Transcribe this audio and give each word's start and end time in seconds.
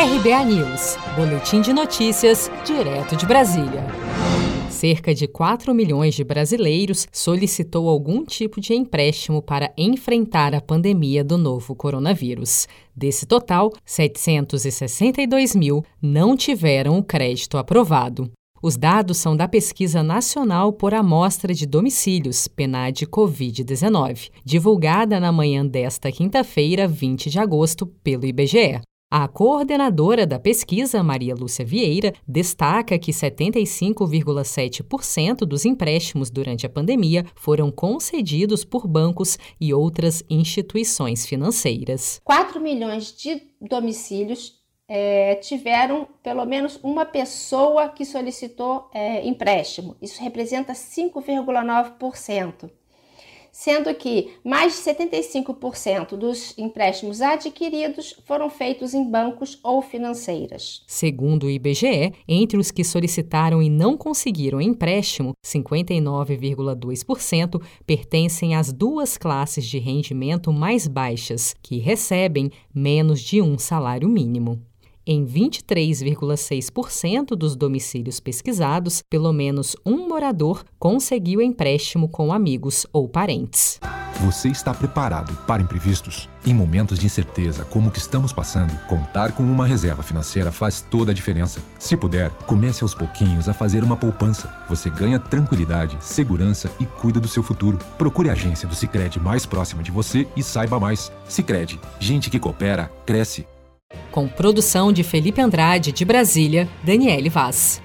RBA 0.00 0.44
News, 0.46 0.96
Boletim 1.14 1.60
de 1.60 1.74
Notícias, 1.74 2.50
direto 2.64 3.14
de 3.14 3.26
Brasília. 3.26 3.84
Cerca 4.70 5.14
de 5.14 5.28
4 5.28 5.74
milhões 5.74 6.14
de 6.14 6.24
brasileiros 6.24 7.06
solicitou 7.12 7.86
algum 7.86 8.24
tipo 8.24 8.62
de 8.62 8.72
empréstimo 8.72 9.42
para 9.42 9.70
enfrentar 9.76 10.54
a 10.54 10.60
pandemia 10.62 11.22
do 11.22 11.36
novo 11.36 11.74
coronavírus. 11.74 12.66
Desse 12.96 13.26
total, 13.26 13.74
762 13.84 15.54
mil 15.54 15.84
não 16.00 16.34
tiveram 16.34 16.96
o 16.96 17.04
crédito 17.04 17.58
aprovado. 17.58 18.32
Os 18.62 18.78
dados 18.78 19.18
são 19.18 19.36
da 19.36 19.46
Pesquisa 19.46 20.02
Nacional 20.02 20.72
por 20.72 20.94
Amostra 20.94 21.52
de 21.52 21.66
Domicílios, 21.66 22.48
PNAD 22.48 23.06
Covid-19, 23.06 24.30
divulgada 24.46 25.20
na 25.20 25.30
manhã 25.30 25.66
desta 25.66 26.10
quinta-feira, 26.10 26.88
20 26.88 27.28
de 27.28 27.38
agosto, 27.38 27.86
pelo 28.02 28.24
IBGE. 28.24 28.80
A 29.12 29.26
coordenadora 29.26 30.24
da 30.24 30.38
pesquisa, 30.38 31.02
Maria 31.02 31.34
Lúcia 31.34 31.64
Vieira, 31.64 32.14
destaca 32.28 32.96
que 32.96 33.10
75,7% 33.10 35.38
dos 35.38 35.64
empréstimos 35.64 36.30
durante 36.30 36.64
a 36.64 36.70
pandemia 36.70 37.26
foram 37.34 37.72
concedidos 37.72 38.64
por 38.64 38.86
bancos 38.86 39.36
e 39.60 39.74
outras 39.74 40.22
instituições 40.30 41.26
financeiras. 41.26 42.20
4 42.22 42.60
milhões 42.60 43.12
de 43.12 43.42
domicílios 43.60 44.60
é, 44.86 45.34
tiveram 45.34 46.06
pelo 46.22 46.44
menos 46.44 46.78
uma 46.80 47.04
pessoa 47.04 47.88
que 47.88 48.04
solicitou 48.04 48.88
é, 48.94 49.26
empréstimo. 49.26 49.96
Isso 50.00 50.22
representa 50.22 50.72
5,9% 50.72 52.70
sendo 53.52 53.94
que 53.94 54.32
mais 54.44 54.74
de 54.74 54.80
75% 54.80 56.16
dos 56.16 56.58
empréstimos 56.58 57.20
adquiridos 57.20 58.16
foram 58.24 58.50
feitos 58.50 58.92
em 58.94 59.04
bancos 59.04 59.60
ou 59.62 59.80
financeiras. 59.82 60.82
Segundo 60.86 61.46
o 61.46 61.50
IBGE, 61.50 62.14
entre 62.26 62.58
os 62.58 62.70
que 62.70 62.82
solicitaram 62.84 63.62
e 63.62 63.68
não 63.68 63.94
conseguiram 63.96 64.60
empréstimo, 64.60 65.32
59,2% 65.44 67.60
pertencem 67.86 68.54
às 68.54 68.72
duas 68.72 69.18
classes 69.18 69.66
de 69.66 69.78
rendimento 69.78 70.52
mais 70.52 70.86
baixas, 70.86 71.56
que 71.62 71.78
recebem 71.78 72.50
menos 72.74 73.20
de 73.20 73.42
um 73.42 73.58
salário 73.58 74.08
mínimo. 74.08 74.69
Em 75.12 75.26
23,6% 75.26 77.30
dos 77.30 77.56
domicílios 77.56 78.20
pesquisados, 78.20 79.02
pelo 79.10 79.32
menos 79.32 79.74
um 79.84 80.06
morador 80.06 80.62
conseguiu 80.78 81.42
empréstimo 81.42 82.08
com 82.08 82.32
amigos 82.32 82.86
ou 82.92 83.08
parentes. 83.08 83.80
Você 84.24 84.50
está 84.50 84.72
preparado 84.72 85.36
para 85.48 85.62
imprevistos? 85.62 86.28
Em 86.46 86.54
momentos 86.54 86.96
de 86.96 87.06
incerteza 87.06 87.64
como 87.64 87.88
o 87.88 87.90
que 87.90 87.98
estamos 87.98 88.32
passando, 88.32 88.72
contar 88.86 89.32
com 89.32 89.42
uma 89.42 89.66
reserva 89.66 90.04
financeira 90.04 90.52
faz 90.52 90.80
toda 90.80 91.10
a 91.10 91.14
diferença. 91.14 91.60
Se 91.76 91.96
puder, 91.96 92.30
comece 92.46 92.84
aos 92.84 92.94
pouquinhos 92.94 93.48
a 93.48 93.52
fazer 93.52 93.82
uma 93.82 93.96
poupança. 93.96 94.64
Você 94.68 94.88
ganha 94.90 95.18
tranquilidade, 95.18 95.98
segurança 96.00 96.70
e 96.78 96.86
cuida 96.86 97.18
do 97.18 97.26
seu 97.26 97.42
futuro. 97.42 97.80
Procure 97.98 98.30
a 98.30 98.34
agência 98.34 98.68
do 98.68 98.76
Sicredi 98.76 99.18
mais 99.18 99.44
próxima 99.44 99.82
de 99.82 99.90
você 99.90 100.28
e 100.36 100.42
saiba 100.44 100.78
mais. 100.78 101.10
Sicredi, 101.28 101.80
gente 101.98 102.30
que 102.30 102.38
coopera 102.38 102.88
cresce. 103.04 103.44
Com 104.10 104.26
produção 104.26 104.92
de 104.92 105.02
Felipe 105.02 105.40
Andrade 105.40 105.92
de 105.92 106.04
Brasília, 106.04 106.68
Daniele 106.82 107.28
Vaz. 107.28 107.80